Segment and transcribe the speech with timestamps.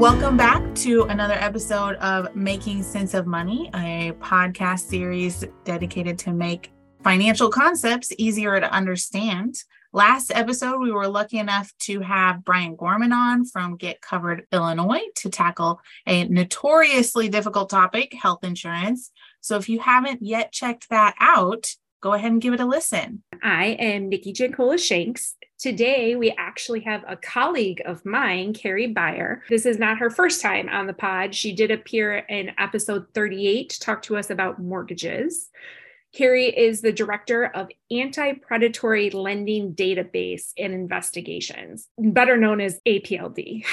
[0.00, 6.32] Welcome back to another episode of Making Cents of Money, a podcast series dedicated to
[6.32, 6.72] make
[7.04, 9.56] financial concepts easier to understand.
[9.92, 15.02] Last episode, we were lucky enough to have Brian Gorman on from Get Covered Illinois
[15.16, 19.10] to tackle a notoriously difficult topic health insurance.
[19.42, 23.22] So if you haven't yet checked that out, go ahead and give it a listen.
[23.42, 25.36] I am Nikki Jancola Shanks.
[25.60, 29.42] Today, we actually have a colleague of mine, Kari Beyer.
[29.50, 31.34] This is not her first time on the pod.
[31.34, 35.50] She did appear in episode 38 to talk to us about mortgages.
[36.14, 43.66] Kari is the director of Anti Predatory Lending Database and Investigations, better known as APLD.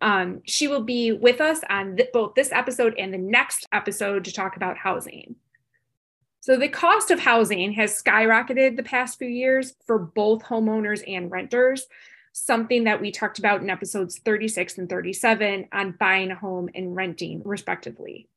[0.00, 4.24] Um, she will be with us on th- both this episode and the next episode
[4.26, 5.34] to talk about housing.
[6.44, 11.30] So, the cost of housing has skyrocketed the past few years for both homeowners and
[11.30, 11.86] renters,
[12.32, 16.94] something that we talked about in episodes 36 and 37 on buying a home and
[16.94, 18.28] renting, respectively.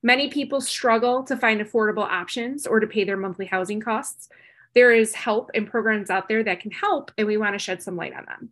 [0.00, 4.28] Many people struggle to find affordable options or to pay their monthly housing costs.
[4.76, 7.82] There is help and programs out there that can help, and we want to shed
[7.82, 8.50] some light on them.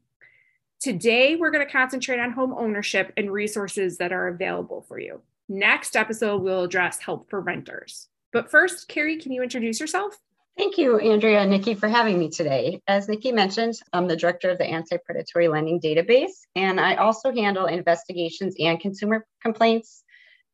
[0.80, 5.22] Today, we're going to concentrate on home ownership and resources that are available for you.
[5.48, 8.08] Next episode, we'll address help for renters.
[8.32, 10.18] But first, Kari, can you introduce yourself?
[10.56, 12.82] Thank you, Andrea and Nikki, for having me today.
[12.88, 17.32] As Nikki mentioned, I'm the director of the Anti Predatory Lending Database, and I also
[17.32, 20.02] handle investigations and consumer complaints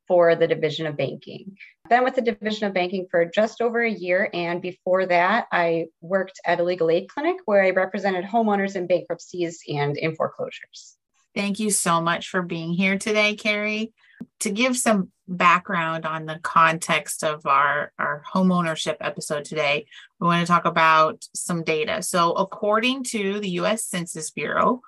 [0.06, 1.56] for the Division of Banking.
[1.86, 4.28] I've Been with the Division of Banking for just over a year.
[4.32, 8.86] And before that, I worked at a legal aid clinic where I represented homeowners in
[8.86, 10.96] bankruptcies and in foreclosures.
[11.34, 13.92] Thank you so much for being here today, Kari.
[14.40, 19.86] To give some background on the context of our, our home ownership episode today,
[20.20, 22.02] we want to talk about some data.
[22.02, 24.80] So, according to the US Census Bureau,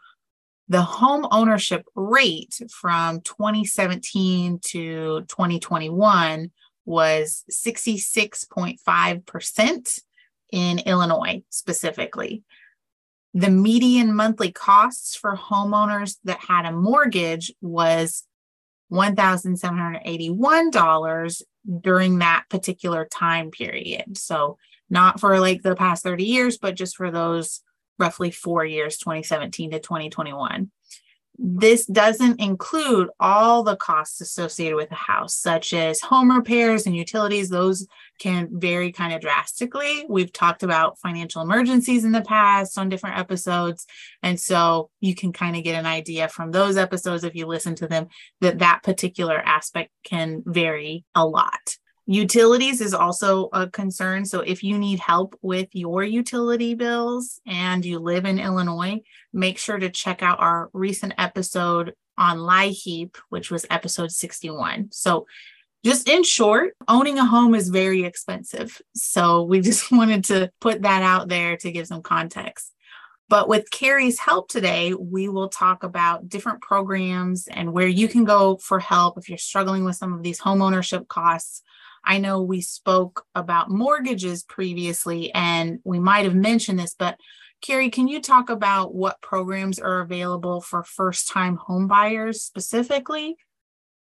[0.68, 6.50] the home ownership rate from 2017 to 2021
[6.84, 9.98] was 66.5%
[10.52, 12.42] in Illinois specifically.
[13.36, 18.24] The median monthly costs for homeowners that had a mortgage was
[18.90, 21.42] $1,781
[21.82, 24.16] during that particular time period.
[24.16, 24.56] So,
[24.88, 27.60] not for like the past 30 years, but just for those
[27.98, 30.70] roughly four years, 2017 to 2021.
[31.38, 36.96] This doesn't include all the costs associated with a house, such as home repairs and
[36.96, 37.48] utilities.
[37.48, 37.86] Those
[38.18, 40.06] can vary kind of drastically.
[40.08, 43.86] We've talked about financial emergencies in the past on different episodes.
[44.22, 47.74] And so you can kind of get an idea from those episodes, if you listen
[47.76, 48.08] to them,
[48.40, 51.76] that that particular aspect can vary a lot.
[52.08, 54.24] Utilities is also a concern.
[54.24, 59.00] So if you need help with your utility bills and you live in Illinois,
[59.32, 64.90] make sure to check out our recent episode on LIHEAP, which was episode 61.
[64.92, 65.26] So
[65.84, 68.80] just in short, owning a home is very expensive.
[68.94, 72.72] So we just wanted to put that out there to give some context.
[73.28, 78.22] But with Kari's help today, we will talk about different programs and where you can
[78.22, 81.64] go for help if you're struggling with some of these home ownership costs
[82.06, 87.18] I know we spoke about mortgages previously, and we might have mentioned this, but
[87.62, 93.36] Kari, can you talk about what programs are available for first time homebuyers specifically?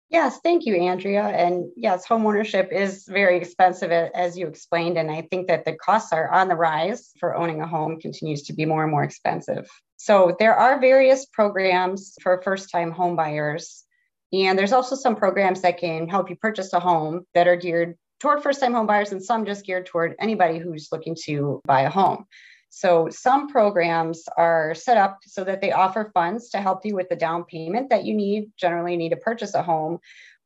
[0.09, 1.23] Yes, thank you, Andrea.
[1.23, 4.99] And yes, home ownership is very expensive, as you explained.
[4.99, 8.43] And I think that the costs are on the rise for owning a home continues
[8.45, 9.69] to be more and more expensive.
[9.99, 13.85] So there are various programs for first time home buyers.
[14.33, 17.97] And there's also some programs that can help you purchase a home that are geared
[18.21, 21.83] toward first time home buyers and some just geared toward anybody who's looking to buy
[21.83, 22.27] a home.
[22.69, 27.09] So some programs are set up so that they offer funds to help you with
[27.09, 29.99] the down payment that you need, generally need to purchase a home,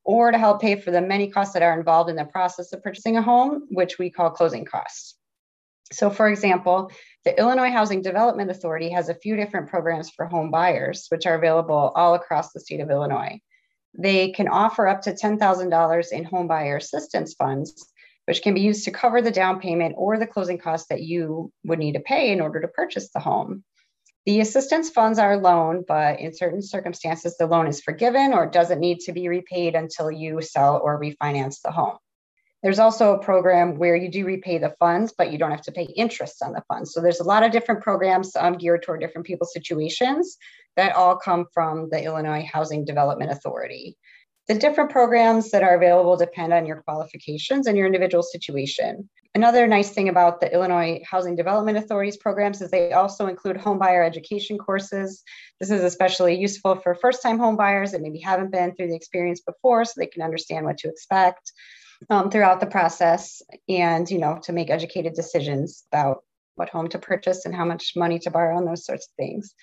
[0.03, 2.81] or to help pay for the many costs that are involved in the process of
[2.81, 5.15] purchasing a home, which we call closing costs.
[5.91, 6.91] So for example,
[7.25, 11.35] the Illinois Housing Development Authority has a few different programs for home buyers, which are
[11.35, 13.39] available all across the state of Illinois
[13.97, 17.91] they can offer up to $10,000 in home buyer assistance funds,
[18.25, 21.51] which can be used to cover the down payment or the closing costs that you
[21.63, 23.63] would need to pay in order to purchase the home.
[24.25, 28.47] The assistance funds are a loan, but in certain circumstances, the loan is forgiven or
[28.47, 31.97] doesn't need to be repaid until you sell or refinance the home.
[32.65, 35.71] There's also a program where you do repay the funds, but you don't have to
[35.71, 36.93] pay interest on the funds.
[36.93, 40.35] So there's a lot of different programs um, geared toward different people's situations
[40.75, 43.99] that all come from the Illinois Housing Development Authority.
[44.47, 49.11] The different programs that are available depend on your qualifications and your individual situation.
[49.35, 54.03] Another nice thing about the Illinois Housing Development Authority's programs is they also include homebuyer
[54.03, 55.21] education courses.
[55.59, 59.41] This is especially useful for first time homebuyers that maybe haven't been through the experience
[59.41, 61.51] before so they can understand what to expect
[62.09, 66.23] um, throughout the process and, you know, to make educated decisions about
[66.55, 69.53] what home to purchase and how much money to borrow and those sorts of things.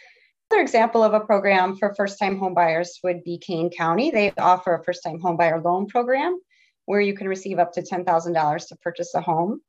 [0.51, 4.11] Another example of a program for first time home buyers would be Kane County.
[4.11, 6.39] They offer a first time home buyer loan program
[6.85, 9.61] where you can receive up to $10,000 to purchase a home.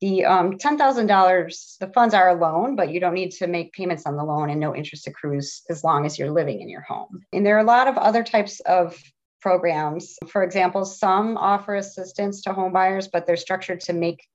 [0.00, 4.06] The um, $10,000, the funds are a loan, but you don't need to make payments
[4.06, 7.20] on the loan and no interest accrues as long as you're living in your home.
[7.34, 8.98] And there are a lot of other types of
[9.40, 10.16] programs.
[10.28, 14.26] For example, some offer assistance to homebuyers, but they're structured to make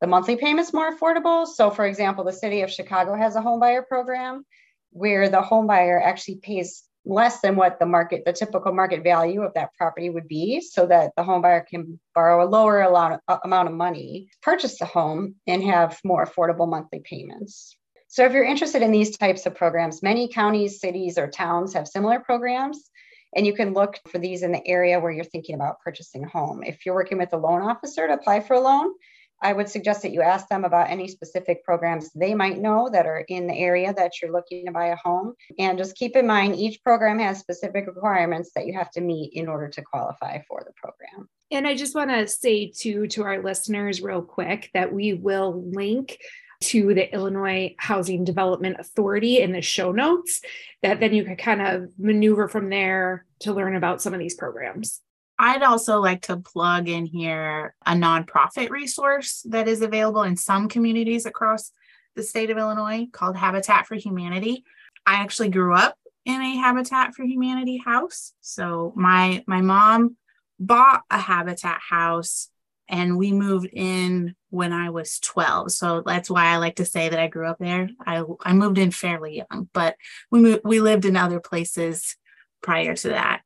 [0.00, 1.46] the monthly payments more affordable.
[1.46, 4.44] So, for example, the city of Chicago has a homebuyer program
[4.90, 9.54] where the homebuyer actually pays less than what the market, the typical market value of
[9.54, 14.28] that property would be, so that the homebuyer can borrow a lower amount of money,
[14.42, 17.76] purchase the home, and have more affordable monthly payments.
[18.08, 21.88] So, if you're interested in these types of programs, many counties, cities, or towns have
[21.88, 22.90] similar programs.
[23.36, 26.28] And you can look for these in the area where you're thinking about purchasing a
[26.28, 26.62] home.
[26.64, 28.94] If you're working with a loan officer to apply for a loan,
[29.42, 33.06] I would suggest that you ask them about any specific programs they might know that
[33.06, 35.34] are in the area that you're looking to buy a home.
[35.58, 39.34] And just keep in mind, each program has specific requirements that you have to meet
[39.34, 41.28] in order to qualify for the program.
[41.50, 45.62] And I just want to say to to our listeners real quick that we will
[45.70, 46.18] link
[46.60, 50.40] to the Illinois Housing Development Authority in the show notes
[50.82, 54.34] that then you can kind of maneuver from there to learn about some of these
[54.34, 55.00] programs.
[55.38, 60.68] I'd also like to plug in here a nonprofit resource that is available in some
[60.68, 61.72] communities across
[62.14, 64.64] the state of Illinois called Habitat for Humanity.
[65.04, 68.32] I actually grew up in a Habitat for Humanity house.
[68.40, 70.16] So my my mom
[70.58, 72.48] bought a Habitat house
[72.88, 75.70] and we moved in when I was 12.
[75.70, 77.90] So that's why I like to say that I grew up there.
[78.04, 79.96] I I moved in fairly young, but
[80.30, 82.16] we moved, we lived in other places
[82.62, 83.42] prior to that.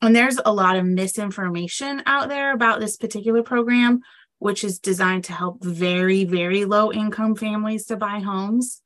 [0.00, 4.00] And there's a lot of misinformation out there about this particular program,
[4.38, 8.82] which is designed to help very, very low income families to buy homes.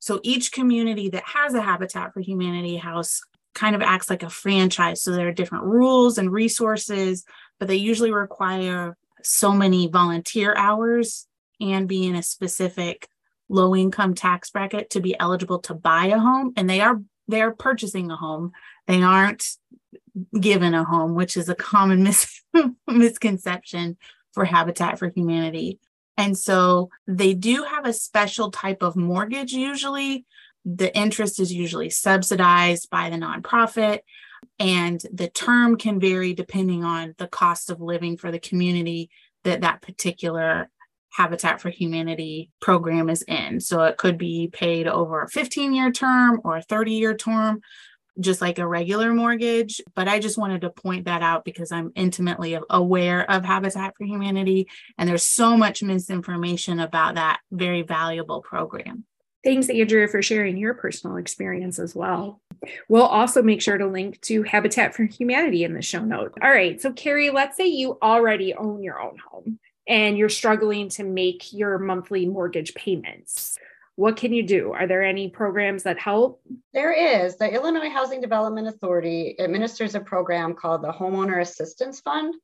[0.00, 3.20] So each community that has a Habitat for Humanity house
[3.54, 5.02] kind of acts like a franchise.
[5.02, 7.24] So there are different rules and resources,
[7.58, 11.26] but they usually require so many volunteer hours
[11.60, 13.08] and be in a specific
[13.48, 16.52] low income tax bracket to be eligible to buy a home.
[16.56, 18.52] And they are they're purchasing a home.
[18.86, 19.44] They aren't
[20.38, 22.42] given a home, which is a common mis-
[22.86, 23.96] misconception
[24.32, 25.78] for Habitat for Humanity.
[26.16, 30.26] And so they do have a special type of mortgage usually.
[30.64, 34.00] The interest is usually subsidized by the nonprofit,
[34.58, 39.10] and the term can vary depending on the cost of living for the community
[39.44, 40.68] that that particular
[41.12, 43.60] Habitat for Humanity program is in.
[43.60, 47.60] So it could be paid over a 15 year term or a 30 year term
[48.18, 49.80] just like a regular mortgage.
[49.94, 54.04] But I just wanted to point that out because I'm intimately aware of Habitat for
[54.04, 54.68] Humanity.
[54.98, 59.04] And there's so much misinformation about that very valuable program.
[59.42, 62.42] Thanks, Andrea, for sharing your personal experience as well.
[62.88, 66.34] We'll also make sure to link to Habitat for Humanity in the show notes.
[66.42, 66.80] All right.
[66.80, 71.52] So, Kari, let's say you already own your own home and you're struggling to make
[71.52, 73.58] your monthly mortgage payments
[74.00, 74.72] what can you do?
[74.72, 76.40] Are there any programs that help?
[76.72, 77.36] There is.
[77.36, 82.34] The Illinois Housing Development Authority administers a program called the Homeowner Assistance Fund,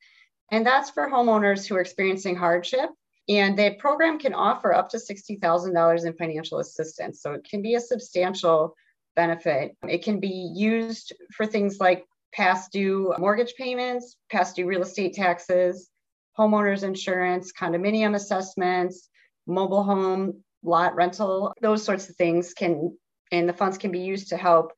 [0.50, 2.90] and that's for homeowners who are experiencing hardship.
[3.30, 7.22] And the program can offer up to $60,000 in financial assistance.
[7.22, 8.76] So it can be a substantial
[9.16, 9.76] benefit.
[9.88, 15.14] It can be used for things like past due mortgage payments, past due real estate
[15.14, 15.90] taxes,
[16.38, 19.08] homeowners insurance, condominium assessments,
[19.46, 22.96] mobile home lot rental, those sorts of things can,
[23.32, 24.72] and the funds can be used to help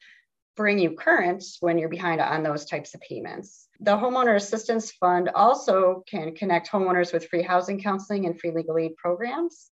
[0.56, 3.68] bring you current when you're behind on those types of payments.
[3.80, 8.76] The Homeowner Assistance Fund also can connect homeowners with free housing counseling and free legal
[8.76, 9.70] aid programs.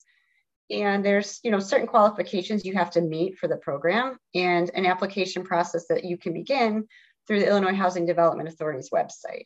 [0.71, 4.85] And there's, you know, certain qualifications you have to meet for the program and an
[4.85, 6.87] application process that you can begin
[7.27, 9.45] through the Illinois Housing Development Authority's website.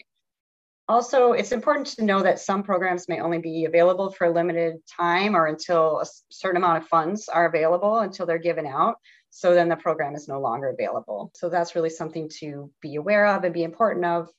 [0.88, 4.76] Also, it's important to know that some programs may only be available for a limited
[4.86, 8.98] time or until a certain amount of funds are available until they're given out.
[9.32, 11.32] So then the program is no longer available.
[11.34, 14.30] So that's really something to be aware of and be important of.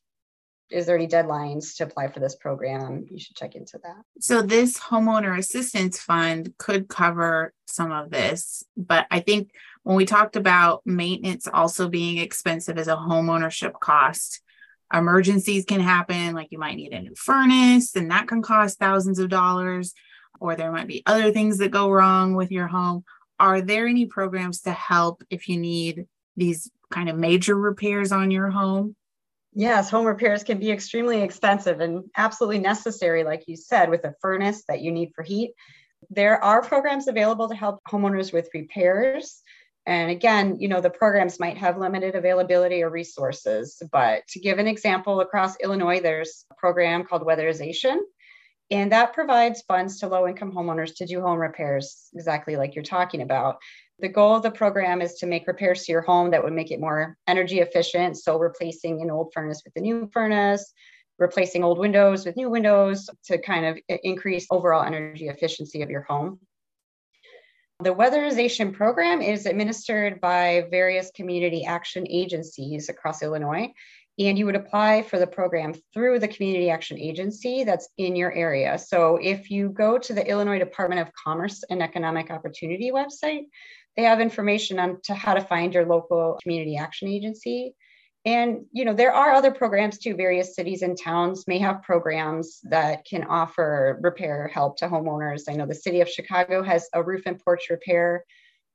[0.71, 3.07] Is there any deadlines to apply for this program?
[3.11, 4.03] You should check into that.
[4.21, 9.51] So, this homeowner assistance fund could cover some of this, but I think
[9.85, 14.41] when we talked about maintenance also being expensive as a homeownership cost,
[14.93, 19.19] emergencies can happen like you might need a new furnace and that can cost thousands
[19.19, 19.95] of dollars
[20.41, 23.05] or there might be other things that go wrong with your home.
[23.39, 26.07] Are there any programs to help if you need
[26.37, 28.97] these kind of major repairs on your home?
[29.59, 34.15] Yes, home repairs can be extremely expensive and absolutely necessary, like you said, with a
[34.21, 35.53] furnace that you need for heat.
[36.11, 39.41] There are programs available to help homeowners with repairs.
[39.87, 44.59] And again, you know, the programs might have limited availability or resources, but to give
[44.59, 47.97] an example, across Illinois, there's a program called Weatherization,
[48.71, 52.85] and that provides funds to low income homeowners to do home repairs, exactly like you're
[52.85, 53.57] talking about.
[53.99, 56.71] The goal of the program is to make repairs to your home that would make
[56.71, 58.19] it more energy efficient.
[58.19, 60.73] So, replacing an old furnace with a new furnace,
[61.19, 66.03] replacing old windows with new windows to kind of increase overall energy efficiency of your
[66.03, 66.41] home.
[67.81, 73.73] The weatherization program is administered by various community action agencies across Illinois,
[74.19, 78.33] and you would apply for the program through the community action agency that's in your
[78.33, 78.79] area.
[78.79, 83.45] So if you go to the Illinois Department of Commerce and Economic Opportunity website,
[83.97, 87.75] they have information on to how to find your local community action agency.
[88.25, 90.17] And you know there are other programs too.
[90.17, 95.45] Various cities and towns may have programs that can offer repair help to homeowners.
[95.49, 98.25] I know the city of chicago has a roof and porch repair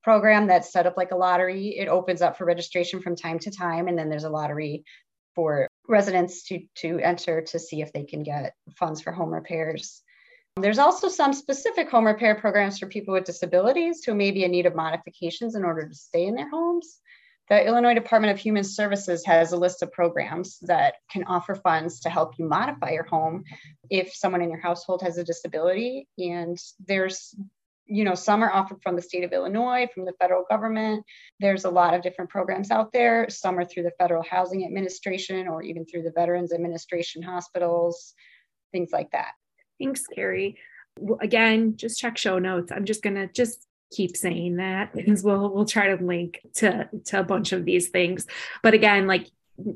[0.03, 1.77] program that's set up like a lottery.
[1.77, 4.83] It opens up for registration from time to time and then there's a lottery
[5.35, 10.01] for residents to to enter to see if they can get funds for home repairs
[10.57, 14.51] there's also some specific home repair programs for people with disabilities who may be in
[14.51, 16.99] need of modifications in order to stay in their homes
[17.51, 21.99] the Illinois Department of Human Services has a list of programs that can offer funds
[21.99, 23.43] to help you modify your home
[23.89, 26.07] if someone in your household has a disability.
[26.17, 27.35] And there's,
[27.87, 31.03] you know, some are offered from the state of Illinois, from the federal government.
[31.41, 33.29] There's a lot of different programs out there.
[33.29, 38.13] Some are through the Federal Housing Administration or even through the Veterans Administration hospitals,
[38.71, 39.33] things like that.
[39.81, 40.57] Thanks, Kari.
[41.19, 42.71] Again, just check show notes.
[42.71, 47.19] I'm just to just keep saying that because we'll we'll try to link to to
[47.19, 48.27] a bunch of these things.
[48.61, 49.27] But again, like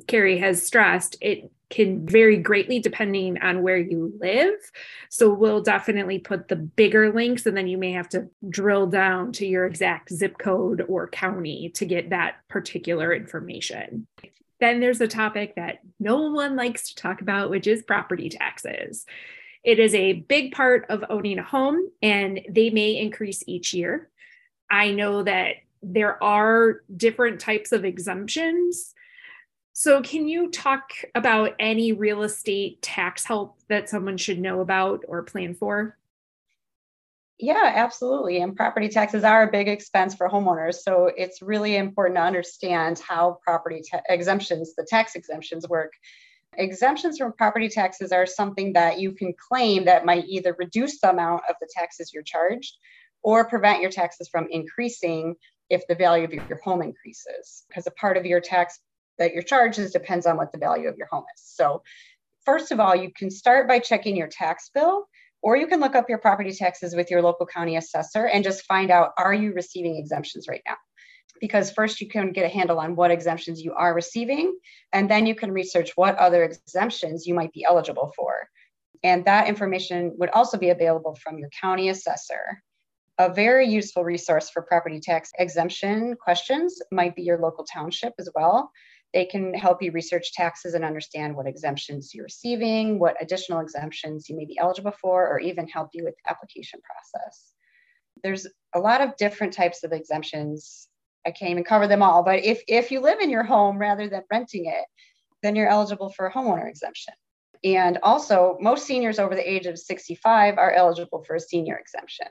[0.07, 4.53] Kari has stressed, it can vary greatly depending on where you live.
[5.09, 9.31] So we'll definitely put the bigger links, and then you may have to drill down
[9.33, 14.05] to your exact zip code or county to get that particular information.
[14.59, 19.05] Then there's a topic that no one likes to talk about, which is property taxes.
[19.65, 24.10] It is a big part of owning a home and they may increase each year.
[24.69, 28.93] I know that there are different types of exemptions.
[29.74, 35.03] So, can you talk about any real estate tax help that someone should know about
[35.07, 35.98] or plan for?
[37.39, 38.41] Yeah, absolutely.
[38.41, 40.75] And property taxes are a big expense for homeowners.
[40.75, 45.91] So it's really important to understand how property ta- exemptions, the tax exemptions work.
[46.57, 51.09] Exemptions from property taxes are something that you can claim that might either reduce the
[51.09, 52.77] amount of the taxes you're charged
[53.24, 55.35] or prevent your taxes from increasing
[55.69, 58.79] if the value of your home increases, because a part of your tax
[59.17, 61.41] that you're charged is depends on what the value of your home is.
[61.43, 61.81] So,
[62.45, 65.07] first of all, you can start by checking your tax bill,
[65.41, 68.65] or you can look up your property taxes with your local county assessor and just
[68.65, 70.75] find out are you receiving exemptions right now?
[71.39, 74.58] Because first you can get a handle on what exemptions you are receiving,
[74.94, 78.48] and then you can research what other exemptions you might be eligible for.
[79.04, 82.62] And that information would also be available from your county assessor.
[83.18, 88.30] A very useful resource for property tax exemption questions might be your local township as
[88.36, 88.72] well.
[89.13, 94.27] They can help you research taxes and understand what exemptions you're receiving, what additional exemptions
[94.27, 97.54] you may be eligible for, or even help you with the application process.
[98.24, 100.89] There's a lot of different types of exemptions
[101.25, 102.24] I can't even cover them all.
[102.24, 104.86] But if if you live in your home rather than renting it,
[105.41, 107.13] then you're eligible for a homeowner exemption.
[107.63, 112.27] And also, most seniors over the age of 65 are eligible for a senior exemption.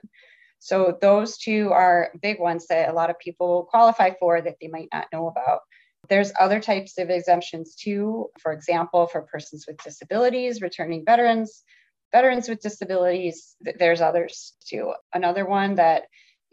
[0.60, 4.68] So those two are big ones that a lot of people qualify for that they
[4.68, 5.60] might not know about.
[6.08, 8.30] There's other types of exemptions too.
[8.38, 11.64] For example, for persons with disabilities, returning veterans,
[12.12, 14.92] veterans with disabilities, there's others too.
[15.12, 16.04] Another one that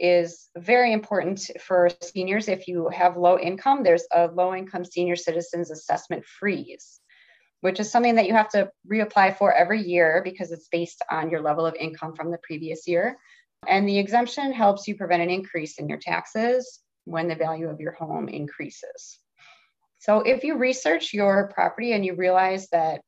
[0.02, 2.48] is very important for seniors.
[2.48, 7.00] If you have low income, there's a low income senior citizens assessment freeze,
[7.62, 11.30] which is something that you have to reapply for every year because it's based on
[11.30, 13.16] your level of income from the previous year.
[13.68, 17.80] And the exemption helps you prevent an increase in your taxes when the value of
[17.80, 19.20] your home increases.
[20.00, 23.02] So if you research your property and you realize that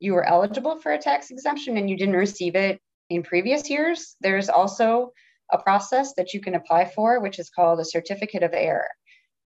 [0.00, 4.16] you were eligible for a tax exemption and you didn't receive it in previous years,
[4.20, 5.12] there's also
[5.52, 8.88] a process that you can apply for, which is called a certificate of error.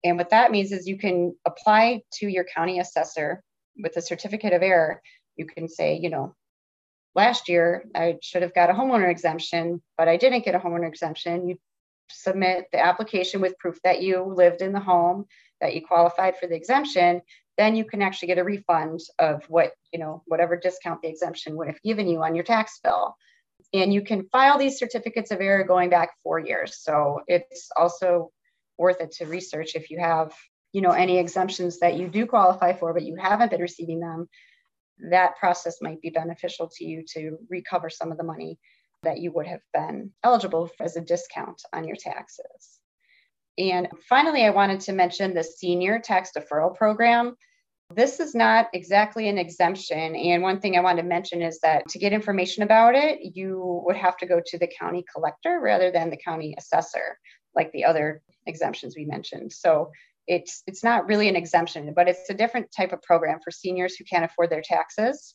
[0.04, 3.42] And what that means is you can apply to your county assessor
[3.82, 5.00] with a certificate of error.
[5.36, 6.34] You can say, you know,
[7.14, 10.88] last year I should have got a homeowner exemption, but I didn't get a homeowner
[10.88, 11.48] exemption.
[11.48, 11.56] You
[12.10, 15.24] submit the application with proof that you lived in the home,
[15.60, 17.22] that you qualified for the exemption,
[17.56, 21.56] then you can actually get a refund of what, you know, whatever discount the exemption
[21.56, 23.16] would have given you on your tax bill.
[23.74, 26.78] And you can file these certificates of error going back four years.
[26.78, 28.30] So it's also
[28.78, 30.32] worth it to research if you have,
[30.72, 34.28] you know, any exemptions that you do qualify for, but you haven't been receiving them.
[35.10, 38.60] That process might be beneficial to you to recover some of the money
[39.02, 42.78] that you would have been eligible as a discount on your taxes.
[43.58, 47.36] And finally, I wanted to mention the senior tax deferral program.
[47.90, 50.16] This is not exactly an exemption.
[50.16, 53.82] And one thing I wanted to mention is that to get information about it, you
[53.84, 57.18] would have to go to the county collector rather than the county assessor,
[57.54, 59.52] like the other exemptions we mentioned.
[59.52, 59.90] So
[60.26, 63.96] it's it's not really an exemption, but it's a different type of program for seniors
[63.96, 65.34] who can't afford their taxes.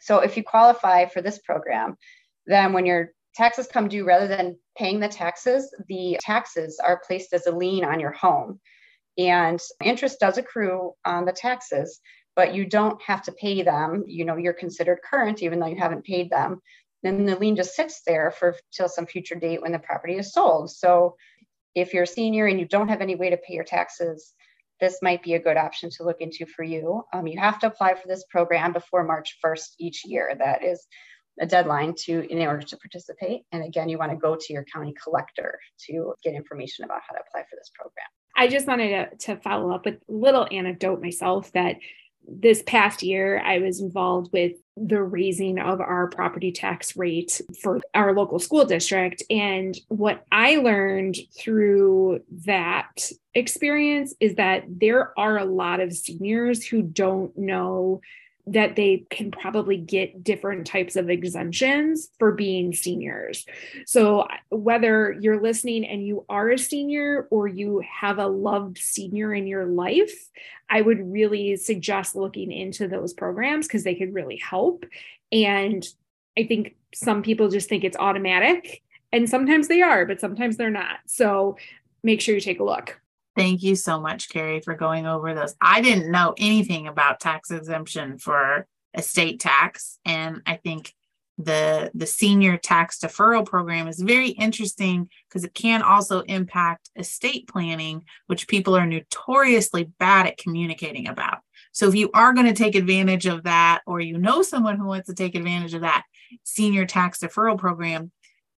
[0.00, 1.96] So if you qualify for this program,
[2.46, 7.32] then when your taxes come due, rather than paying the taxes, the taxes are placed
[7.32, 8.60] as a lien on your home.
[9.18, 12.00] And interest does accrue on the taxes,
[12.34, 14.04] but you don't have to pay them.
[14.06, 16.60] You know, you're considered current even though you haven't paid them.
[17.02, 20.32] Then the lien just sits there for till some future date when the property is
[20.32, 20.70] sold.
[20.70, 21.16] So
[21.74, 24.32] if you're a senior and you don't have any way to pay your taxes,
[24.80, 27.04] this might be a good option to look into for you.
[27.12, 30.34] Um, you have to apply for this program before March 1st each year.
[30.38, 30.86] That is
[31.40, 33.42] a deadline to in order to participate.
[33.52, 37.14] And again, you want to go to your county collector to get information about how
[37.14, 38.06] to apply for this program.
[38.36, 41.76] I just wanted to, to follow up with a little anecdote myself that
[42.26, 47.80] this past year I was involved with the raising of our property tax rate for
[47.94, 49.22] our local school district.
[49.28, 56.64] And what I learned through that experience is that there are a lot of seniors
[56.64, 58.00] who don't know
[58.46, 63.46] that they can probably get different types of exemptions for being seniors.
[63.86, 69.32] So, whether you're listening and you are a senior or you have a loved senior
[69.32, 70.12] in your life,
[70.68, 74.84] I would really suggest looking into those programs because they could really help.
[75.30, 75.86] And
[76.36, 80.70] I think some people just think it's automatic, and sometimes they are, but sometimes they're
[80.70, 80.98] not.
[81.06, 81.56] So,
[82.02, 83.01] make sure you take a look.
[83.34, 85.54] Thank you so much, Kari, for going over those.
[85.60, 89.98] I didn't know anything about tax exemption for estate tax.
[90.04, 90.92] And I think
[91.38, 97.48] the the senior tax deferral program is very interesting because it can also impact estate
[97.48, 101.38] planning which people are notoriously bad at communicating about
[101.72, 104.86] so if you are going to take advantage of that or you know someone who
[104.86, 106.04] wants to take advantage of that
[106.44, 108.10] senior tax deferral program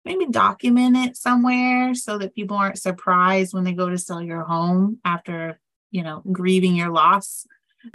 [0.05, 4.43] maybe document it somewhere so that people aren't surprised when they go to sell your
[4.43, 5.59] home after,
[5.91, 7.45] you know, grieving your loss.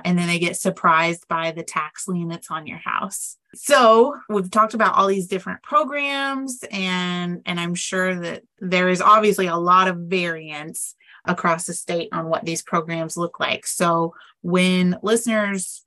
[0.05, 3.37] And then they get surprised by the tax lien that's on your house.
[3.55, 9.01] So we've talked about all these different programs and and I'm sure that there is
[9.01, 10.95] obviously a lot of variance
[11.25, 13.67] across the state on what these programs look like.
[13.67, 15.85] So when listeners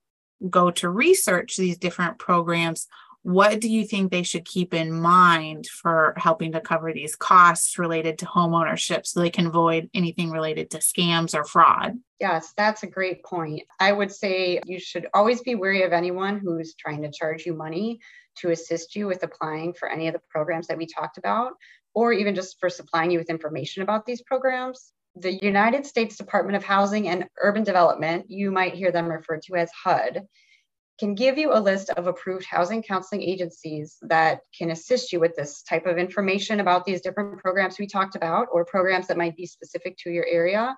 [0.49, 2.87] go to research these different programs,
[3.23, 7.79] what do you think they should keep in mind for helping to cover these costs
[7.79, 11.93] related to home ownership so they can avoid anything related to scams or fraud?
[12.19, 13.63] Yes, that's a great point.
[13.79, 17.53] I would say you should always be wary of anyone who's trying to charge you
[17.53, 17.99] money
[18.39, 21.53] to assist you with applying for any of the programs that we talked about,
[21.93, 24.91] or even just for supplying you with information about these programs.
[25.15, 29.55] The United States Department of Housing and Urban Development, you might hear them referred to
[29.55, 30.23] as HUD,
[30.99, 35.35] can give you a list of approved housing counseling agencies that can assist you with
[35.35, 39.35] this type of information about these different programs we talked about or programs that might
[39.35, 40.75] be specific to your area.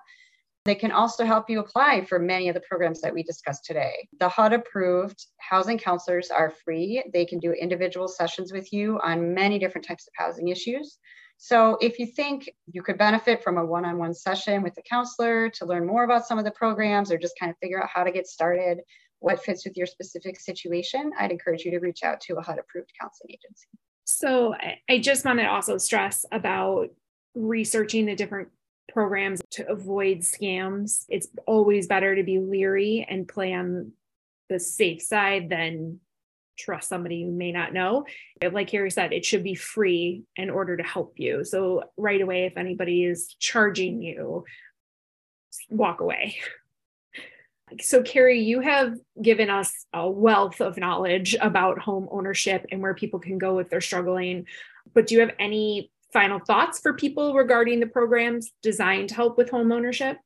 [0.64, 4.08] They can also help you apply for many of the programs that we discussed today.
[4.18, 7.04] The HUD approved housing counselors are free.
[7.12, 10.98] They can do individual sessions with you on many different types of housing issues.
[11.38, 15.66] So if you think you could benefit from a one-on-one session with a counselor to
[15.66, 18.10] learn more about some of the programs or just kind of figure out how to
[18.10, 18.80] get started,
[19.20, 22.58] what fits with your specific situation, I'd encourage you to reach out to a HUD
[22.58, 23.68] approved counseling agency.
[24.04, 24.54] So
[24.88, 26.90] I just want to also stress about
[27.34, 28.48] researching the different
[28.92, 31.06] programs to avoid scams.
[31.08, 33.92] It's always better to be leery and play on
[34.48, 36.00] the safe side than
[36.56, 38.06] trust somebody you may not know.
[38.42, 41.44] Like Kari said, it should be free in order to help you.
[41.44, 44.44] So right away, if anybody is charging you,
[45.68, 46.36] walk away.
[47.80, 52.94] So, Kari, you have given us a wealth of knowledge about home ownership and where
[52.94, 54.46] people can go if they're struggling.
[54.94, 59.36] But do you have any final thoughts for people regarding the programs designed to help
[59.36, 60.18] with home ownership?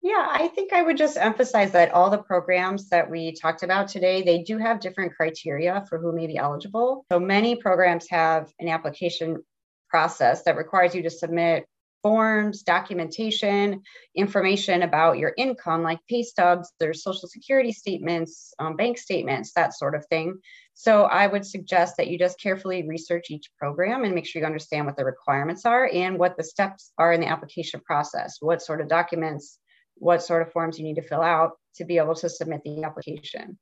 [0.00, 3.88] Yeah, I think I would just emphasize that all the programs that we talked about
[3.88, 7.04] today, they do have different criteria for who may be eligible.
[7.10, 9.42] So many programs have an application
[9.90, 11.66] process that requires you to submit
[12.02, 13.82] forms, documentation,
[14.14, 19.74] information about your income, like pay stubs, there's social security statements, um, bank statements, that
[19.74, 20.38] sort of thing.
[20.74, 24.46] So I would suggest that you just carefully research each program and make sure you
[24.46, 28.62] understand what the requirements are and what the steps are in the application process, what
[28.62, 29.58] sort of documents,
[29.96, 32.84] what sort of forms you need to fill out to be able to submit the
[32.84, 33.58] application.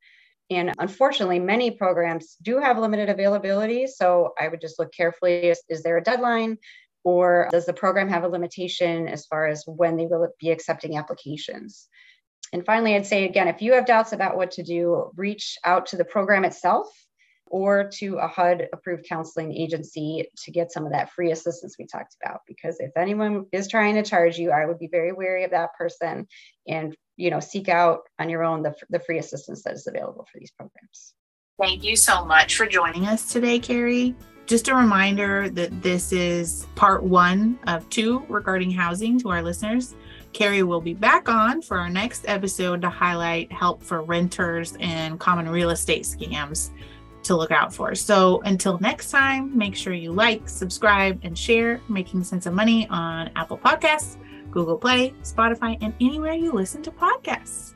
[0.51, 3.87] And unfortunately, many programs do have limited availability.
[3.87, 6.59] So I would just look carefully is, is there a deadline?
[7.07, 10.99] Or does the program have a limitation as far as when they will be accepting
[10.99, 11.87] applications?
[12.53, 15.87] And finally, I'd say again, if you have doubts about what to do, reach out
[15.87, 16.89] to the program itself
[17.47, 21.87] or to a HUD approved counseling agency to get some of that free assistance we
[21.87, 22.41] talked about.
[22.45, 25.77] Because if anyone is trying to charge you, I would be very wary of that
[25.79, 26.27] person
[26.67, 30.27] and you know seek out on your own the, the free assistance that is available
[30.33, 31.15] for these programs.
[31.59, 34.15] Thank you so much for joining us today, Kari.
[34.45, 39.95] Just a reminder that this is part one of two regarding housing to our listeners.
[40.35, 45.19] Kari will be back on for our next episode to highlight help for renters and
[45.19, 46.73] common real estate scams
[47.23, 47.95] to look out for.
[47.95, 52.87] So until next time, make sure you like, subscribe, and share Making Cents of Money
[52.89, 54.19] on Apple Podcasts,
[54.51, 57.76] Google Play, Spotify, and anywhere you listen to podcasts.